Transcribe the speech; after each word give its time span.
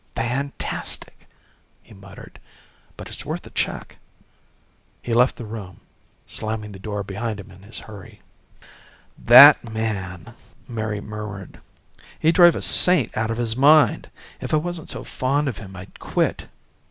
"Fantastic," 0.15 1.29
he 1.83 1.93
muttered, 1.93 2.39
"but 2.97 3.07
it's 3.07 3.23
worth 3.23 3.45
a 3.45 3.51
check." 3.51 3.99
He 5.03 5.13
left 5.13 5.35
the 5.35 5.45
room, 5.45 5.79
slamming 6.25 6.71
the 6.71 6.79
door 6.79 7.03
behind 7.03 7.39
him 7.39 7.51
in 7.51 7.61
his 7.61 7.77
hurry. 7.77 8.23
"That 9.15 9.63
man!" 9.63 10.33
Mary 10.67 11.01
murmured. 11.01 11.59
"He'd 12.19 12.33
drive 12.33 12.55
a 12.55 12.63
saint 12.63 13.15
out 13.15 13.29
of 13.29 13.37
his 13.37 13.55
mind. 13.55 14.09
If 14.39 14.55
I 14.55 14.57
wasn't 14.57 14.89
so 14.89 15.03
fond 15.03 15.47
of 15.47 15.59
him 15.59 15.75
I'd 15.75 15.99
quit. 15.99 16.47